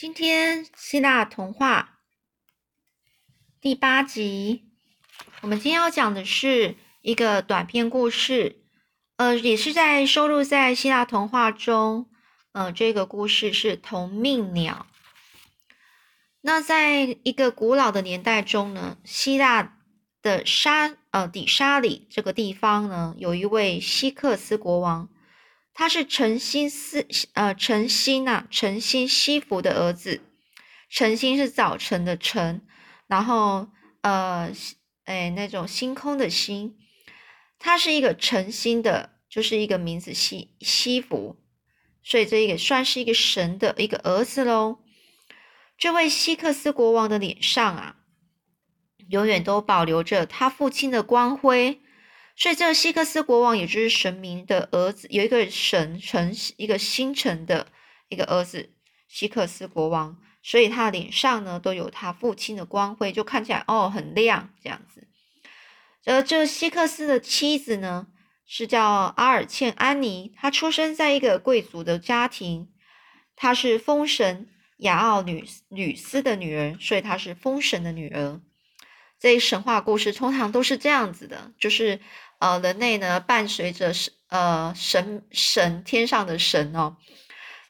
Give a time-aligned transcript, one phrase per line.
[0.00, 1.98] 今天希腊童话
[3.60, 4.64] 第八集，
[5.42, 8.62] 我们今天要讲的是一个短篇故事，
[9.16, 12.08] 呃，也是在收录在希腊童话中。
[12.52, 14.86] 呃，这个故事是同命鸟。
[16.40, 19.76] 那在一个古老的年代中呢，希腊
[20.22, 25.10] 的沙呃底沙里这个地方呢，有一位希克斯国王。
[25.80, 30.20] 他是诚心思呃诚心呐诚心西服的儿子，
[30.90, 32.60] 诚心是早晨的晨，
[33.06, 33.66] 然后
[34.02, 34.52] 呃
[35.04, 36.76] 哎那种星空的星，
[37.58, 41.38] 他是一个诚心的，就是一个名字西西服，
[42.02, 44.80] 所以这也算是一个神的一个儿子喽。
[45.78, 47.96] 这位希克斯国王的脸上啊，
[49.08, 51.80] 永远都保留着他父亲的光辉。
[52.40, 57.66] 所以，这个希克斯国王，也就是神明的儿子，有一个神城，一个星辰的
[58.08, 58.70] 一个儿子，
[59.08, 60.16] 希克斯国王。
[60.42, 65.06] 所以，他脸上呢都有他父亲的光辉，就看起来哦很亮这样子。
[66.06, 68.06] 而这希克斯的妻子呢，
[68.46, 68.82] 是叫
[69.18, 72.70] 阿尔茜安妮，她出生在一个贵族的家庭，
[73.36, 78.40] 她是风神雅奥女女斯的女儿，所以她是风神的女儿。
[79.18, 82.00] 这神话故事通常都是这样子的，就是。
[82.40, 86.96] 呃，人类呢伴随着神，呃神神天上的神哦，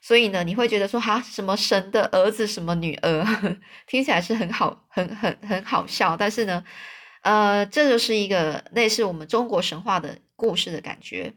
[0.01, 3.27] 所以呢，你会觉得说哈，什么神的儿子，什么女儿，
[3.89, 6.17] 听起来是很好，很很很好笑。
[6.17, 6.65] 但是呢，
[7.23, 11.35] 呃，这就是一个类似我们中国神话的故事的感觉。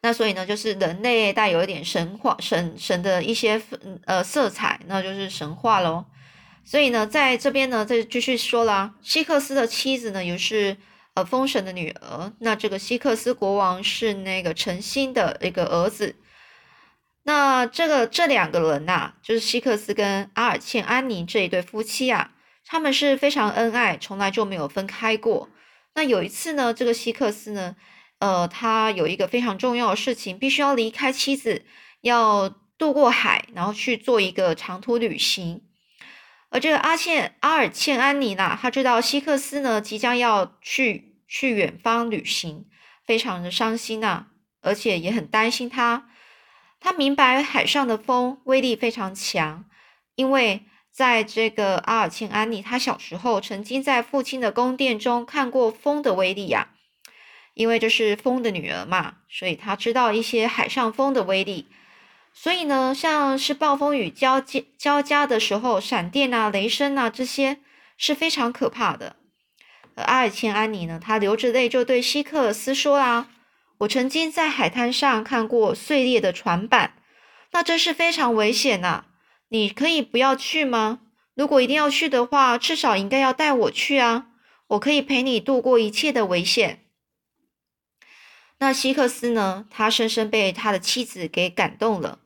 [0.00, 3.60] 那所以呢，就是人类带有一点神话神神的一些
[4.06, 6.06] 呃色彩，那就是神话喽。
[6.64, 10.78] 所以呢，在这边呢，再继续说了，希克斯的妻子呢，也是。
[11.16, 16.14] 呃，风神的女儿，那这个希克斯国王是那个诚心的一个儿子。
[17.22, 22.32] 那这个这两个人呐，就是希克斯跟阿尔茜安妮这一对夫妻啊，
[22.66, 25.48] 他们是非常恩爱，从来就没有分开过。
[25.94, 27.76] 那有一次呢，这个希克斯呢，
[28.18, 31.64] 呃，他有一个非常重要的事情，必须要离开妻子，
[32.02, 35.62] 要渡过海，然后去做一个长途旅行。
[36.48, 42.66] 而这个阿茜阿尔茜安妮呢，她知道希克斯呢即将要去去远方旅行，
[43.04, 44.26] 非常的伤心呐，
[44.60, 46.08] 而且也很担心他。
[46.78, 49.64] 他明白海上的风威力非常强，
[50.14, 56.68] 因为在这个阿尔茜安妮，她小时候曾经在父亲的宫殿中看过风的威力呀。
[57.54, 61.66] 因为这是风的女儿嘛，所以她知道一些海上风的威力。
[62.34, 67.60] 所以呢，像是暴风雨交接交加的时候，闪电啊、雷声啊，这些
[67.96, 69.16] 是非常可怕的。
[69.96, 73.28] 而阿尔切安妮呢，她流着泪就对希克斯说啊
[73.78, 76.94] ：“我曾经在海滩上看过碎裂的船板，
[77.52, 79.06] 那真是非常危险呐！
[79.48, 81.00] 你可以不要去吗？
[81.34, 84.26] 如果一定要去的话，至少应该要带我去啊！
[84.68, 86.84] 我可以陪你度过一切的危险。”
[88.58, 92.20] 那希克斯呢，他深深被他的妻子给感动了。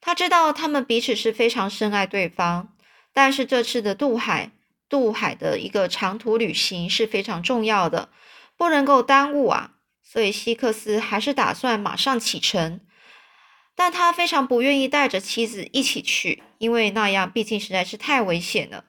[0.00, 2.72] 他知道他们彼此是非常深爱对方，
[3.12, 4.50] 但是这次的渡海
[4.88, 8.08] 渡海的一个长途旅行是非常重要的，
[8.56, 9.72] 不能够耽误啊。
[10.02, 12.80] 所以希克斯还是打算马上启程，
[13.74, 18.84] 但他非常不愿意带着妻子一起去，因为那样毕竟实在是太危险了。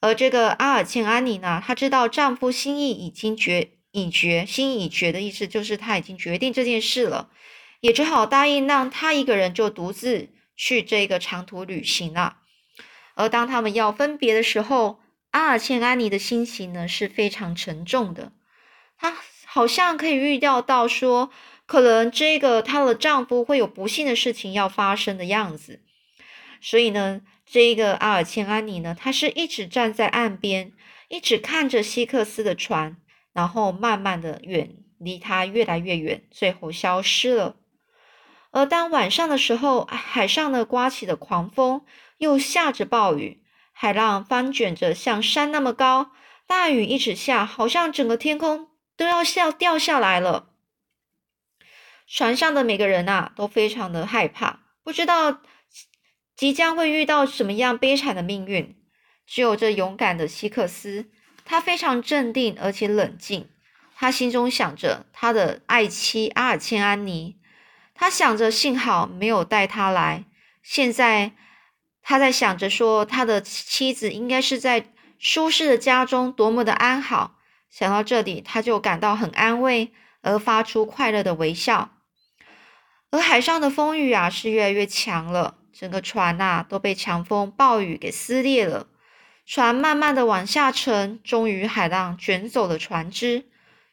[0.00, 7.30] 而这个阿尔茜安妮呢，她知道丈夫心意已经决已决，心意已决的意思就是他已经决定这件事了。
[7.80, 12.38] 也只好答应让他一个人就独自去这个长途旅行了。
[13.16, 15.00] 而当他们要分别的时候，
[15.32, 18.30] 阿尔茜安妮的心情呢是非常沉重的。
[18.96, 21.30] 她好像可以预料到说，
[21.66, 25.82] 可能这个她的丈夫会有不幸的事情要发生的样子。
[26.60, 30.72] 所以呢，这个阿尔茜安妮呢，她是一直站在岸边，
[31.08, 32.96] 一直看着希克斯的船，
[33.32, 37.56] 然后慢慢的远离他越来越远，最后消失了。
[38.50, 41.82] 而当晚上的时候，海上呢刮起了狂风，
[42.18, 43.42] 又下着暴雨，
[43.72, 46.12] 海浪翻卷着像山那么高，
[46.46, 50.50] 大雨一直下，好像整个天空都要下掉下来了。
[52.08, 55.40] 船上的每个人啊都非常的害怕，不知道
[56.36, 58.76] 即将会遇到什么样悲惨的命运。
[59.26, 61.10] 只有这勇敢的希克斯，
[61.44, 63.50] 他非常镇定而且冷静，
[63.96, 67.40] 他心中想着他的爱妻阿尔茜安妮。
[67.92, 70.26] 他想着，幸好没有带他来。
[70.62, 71.32] 现在
[72.08, 77.34] 他在想着说，他的妻子应该是在舒适的家中，多么的安好。
[77.68, 79.92] 想到这里，他就感到很安慰，
[80.22, 81.90] 而发出快乐的微笑。
[83.10, 85.56] 而海上的风雨啊，是越来越强了。
[85.72, 88.86] 整个船呐都被强风暴雨给撕裂了。
[89.44, 93.46] 船慢慢的往下沉，终于海浪卷走了船只，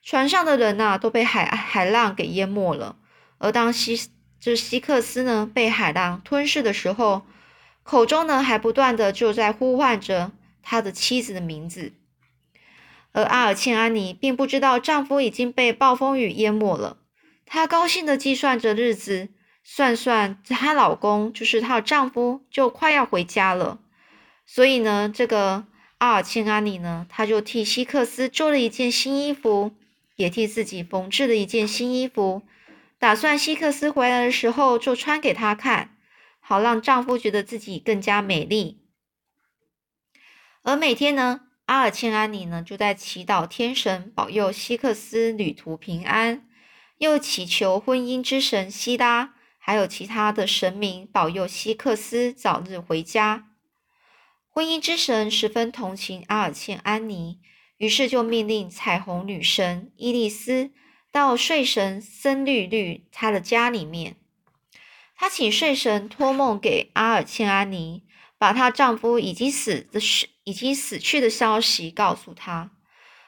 [0.03, 2.97] 船上的人呐都被海海浪给淹没了。
[3.39, 3.99] 而当希
[4.39, 7.23] 这希克斯呢被海浪吞噬的时候，
[7.83, 10.31] 口中呢还不断的就在呼唤着
[10.61, 11.93] 他的妻子的名字。
[13.11, 16.97] 而阿尔茜安妮并不知道丈夫已经被暴风雨淹没了，
[17.45, 19.29] 她高兴的计算着日子。
[19.65, 23.79] 算算，她老公就是她的丈夫，就快要回家了。
[24.45, 25.65] 所以呢，这个
[25.99, 29.71] 阿尔钦阿尼呢，她就替希克斯做了一件新衣服，
[30.17, 32.41] 也替自己缝制了一件新衣服，
[32.99, 35.92] 打算希克斯回来的时候就穿给他看，
[36.45, 38.83] 好让丈夫觉得自己更加美丽。
[40.61, 46.45] 而每天呢，阿尔钦安妮呢就在祈祷天神保佑希克斯旅途平安，
[46.97, 49.35] 又祈求婚姻之神希拉。
[49.65, 53.47] 还有其他的神明保佑希克斯早日回家。
[54.49, 57.39] 婚姻之神十分同情阿尔茜安妮，
[57.77, 60.71] 于是就命令彩虹女神伊丽丝
[61.13, 64.17] 到睡神森绿绿她的家里面。
[65.23, 68.03] 她请睡神托梦给阿尔茜安妮，
[68.37, 69.97] 把她丈夫已经死的、
[70.43, 72.71] 已经死去的消息告诉她。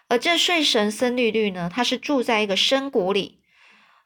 [0.09, 3.39] 而这睡神森绿绿呢，他是住在一个深谷里。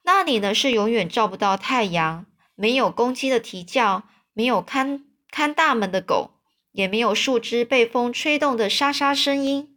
[0.04, 4.04] 那里呢是永远照不到太阳，没有公鸡的啼叫，
[4.34, 6.36] 没有看看大门的狗，
[6.74, 9.70] 也没有树枝被风吹动的沙沙声音，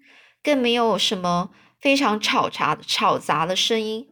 [0.42, 1.48] 更没有什么
[1.80, 4.06] 非常吵杂吵杂的声音。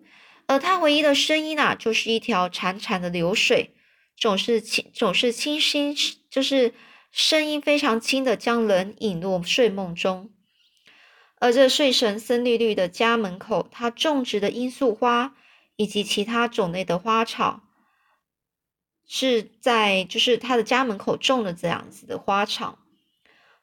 [0.46, 3.74] 而他唯一的声音啊，就是一条潺潺的流水，
[4.20, 5.96] 总是轻，总是清新，
[6.30, 6.72] 就是
[7.10, 10.30] 声音非常轻的，将人引入睡梦中。
[11.40, 15.34] 而这睡神森绿绿的家门口，他种植的罂粟花。
[15.76, 17.62] 以及其他种类的花草，
[19.08, 22.78] 是在就是他的家门口种的这样子的花草。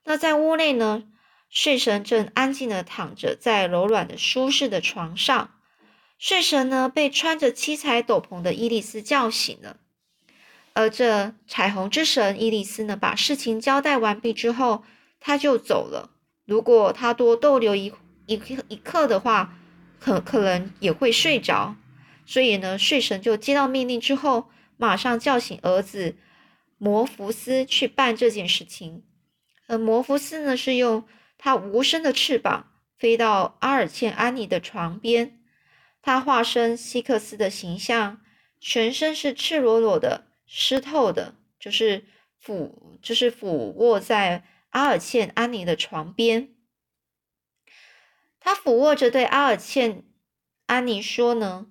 [0.04, 1.04] 那在屋内呢，
[1.52, 5.52] 睡神正安静的躺着在柔软的舒适的床上。
[6.18, 9.78] 睡神呢被穿着七彩斗篷的伊丽丝叫醒了，
[10.78, 14.84] 而这彩虹之神伊丽丝呢，把事情交代完毕之后，
[15.20, 16.12] 他就走了。
[16.46, 17.92] 如果他多逗留一
[18.28, 19.58] 一一刻的话，
[20.00, 21.76] 可可能也会睡着。
[22.28, 26.16] 所以呢，睡神就接到命令之后，马上叫醒儿子
[26.78, 29.04] 摩福斯去办这件事情。
[29.66, 31.06] 而摩福斯呢，是用
[31.40, 32.68] 他无声的翅膀
[33.00, 35.40] 飞到阿尔茜安妮的床边，
[36.04, 38.22] 他化身希克斯的形象，
[38.60, 42.06] 全身是赤裸裸的、湿透的，就是
[42.40, 46.56] 俯，就是俯卧在阿尔茜安妮的床边。
[48.40, 50.04] 他俯卧着对阿尔茜
[50.66, 51.68] 安妮说呢。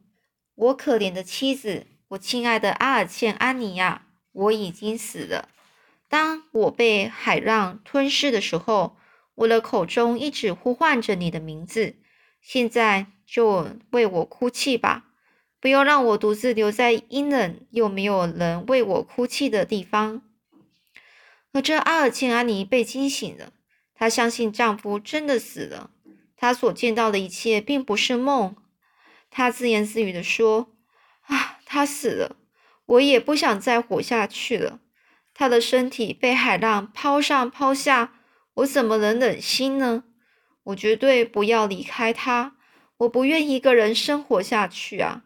[0.54, 5.50] 我可怜的妻子，我亲爱的阿尔茜安妮呀，我已经死了。
[6.08, 8.96] 当我被海浪吞噬的时候，
[9.34, 11.96] 我的口中一直呼唤着你的名字。
[12.40, 15.04] 现在就为我哭泣吧，
[15.60, 20.22] 不要让我独自留在阴冷又没有人为我哭泣的地方。
[21.52, 23.52] 而这阿尔茜安妮被惊醒了，
[23.94, 25.90] 她相信丈夫真的死了，
[26.36, 28.54] 她所见到的一切并不是梦。
[29.30, 30.68] 她自言自语的说
[31.26, 32.36] ：“啊，他死了，
[32.86, 34.80] 我也不想再活下去了。
[35.34, 38.14] 他的身体被海浪抛上抛下，
[38.54, 40.04] 我怎么能忍心呢？
[40.64, 42.56] 我绝对不要离开他，
[42.98, 45.24] 我不愿一个人生活下去啊！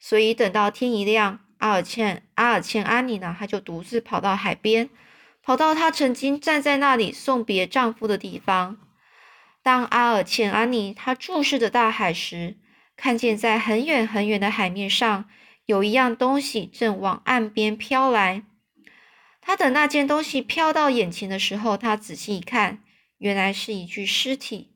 [0.00, 4.88] 所以等到天一亮，阿尔茜阿尔茜安妮呢，她就独自跑到海边，
[5.42, 8.78] 跑到她曾经站在那里送别丈夫的地方。
[9.62, 12.56] 当阿尔茜安妮她注视着大海时，
[12.96, 15.28] 看见在很远很远的海面上，
[15.66, 18.44] 有一样东西正往岸边飘来。
[19.40, 22.82] 他等那件东西飘到眼前的时候，他仔细一看，
[23.16, 24.74] 原来是一具尸体。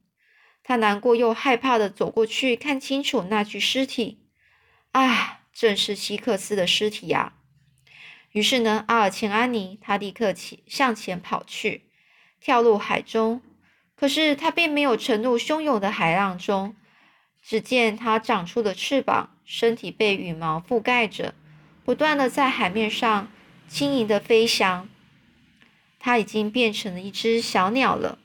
[0.65, 4.22] 他难过又害怕的走过去，看清楚那具尸体。
[4.93, 7.35] 啊，正是希克斯的尸体呀！
[8.33, 11.91] 于是呢，阿尔茜安妮他立刻起向前跑去，
[12.41, 13.43] 跳入海中。
[13.95, 16.75] 可是他并没有沉入汹涌的海浪中。
[17.43, 21.35] 只见他长出了翅膀，身体被羽毛覆盖着，
[21.85, 23.33] 不断的在海面上
[23.67, 24.89] 轻盈的飞翔。
[25.99, 28.19] 它已经变成了一只小鸟了。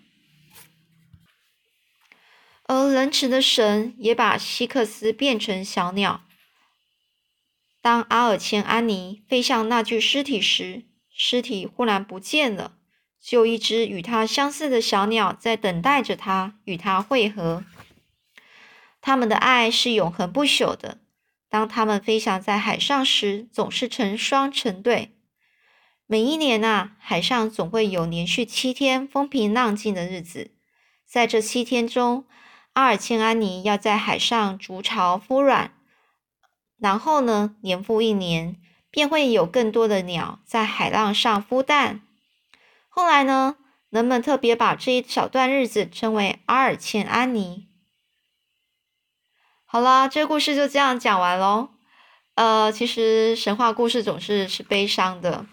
[2.65, 6.26] 而仁慈的神也把希克斯变成小鸟。
[7.87, 12.73] 当阿尔茜安妮飞向那具尸体时，尸体忽然不见了，
[13.21, 17.63] 只有一只与它相似的小鸟在等待着它与它会合。
[18.99, 20.97] 他们的爱是永恒不朽的。
[21.47, 25.15] 当他们飞翔在海上时，总是成双成对。
[26.05, 30.51] 每一年啊，海上总会有连续七天风平浪静的日子。
[31.05, 32.25] 在这七天中，
[32.73, 35.76] 阿尔钦安妮要在海上筑巢孵卵，
[36.79, 38.55] 然后呢，年复一年，
[38.89, 42.01] 便会有更多的鸟在海浪上孵蛋。
[42.89, 43.57] 后来呢，
[43.89, 47.67] 人们特别把这一小段日子称为阿尔茜安妮。
[49.65, 51.69] 好啦，这个故事就这样讲完喽。
[52.35, 55.45] 呃，其实神话故事总是是悲伤的。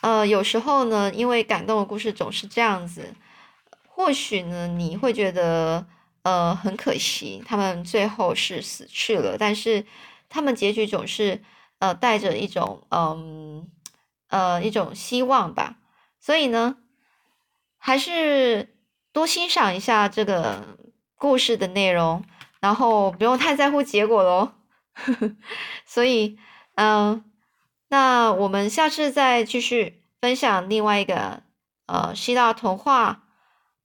[0.00, 3.14] 呃，有时候呢，因为感动的故事总是这样子。
[3.86, 5.86] 或许呢，你会觉得
[6.22, 9.84] 呃很可惜，他们最后是死去了，但是
[10.30, 11.42] 他们结局总是
[11.80, 13.68] 呃带着一种嗯
[14.28, 15.76] 呃一种希望吧。
[16.18, 16.78] 所以呢，
[17.76, 18.74] 还是
[19.12, 20.78] 多欣赏一下这个
[21.16, 22.24] 故事的内容。
[22.60, 24.52] 然后不用太在乎结果喽，
[25.86, 26.38] 所以，
[26.74, 27.24] 嗯，
[27.88, 31.42] 那我们下次再继续分享另外一个
[31.86, 33.22] 呃希腊童话。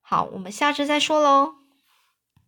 [0.01, 1.64] 好，我们下次再说喽。